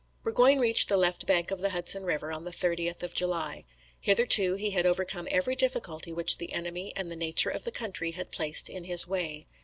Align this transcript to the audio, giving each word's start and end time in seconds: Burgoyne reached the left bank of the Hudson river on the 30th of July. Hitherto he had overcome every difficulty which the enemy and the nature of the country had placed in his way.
Burgoyne 0.23 0.57
reached 0.57 0.89
the 0.89 0.97
left 0.97 1.27
bank 1.27 1.51
of 1.51 1.61
the 1.61 1.69
Hudson 1.69 2.01
river 2.05 2.31
on 2.33 2.43
the 2.43 2.49
30th 2.49 3.03
of 3.03 3.13
July. 3.13 3.65
Hitherto 3.99 4.55
he 4.55 4.71
had 4.71 4.83
overcome 4.87 5.27
every 5.29 5.53
difficulty 5.53 6.11
which 6.11 6.39
the 6.39 6.53
enemy 6.53 6.91
and 6.95 7.11
the 7.11 7.15
nature 7.15 7.51
of 7.51 7.65
the 7.65 7.71
country 7.71 8.09
had 8.13 8.31
placed 8.31 8.67
in 8.67 8.85
his 8.85 9.07
way. 9.07 9.45